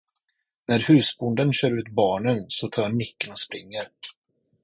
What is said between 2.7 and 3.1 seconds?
jag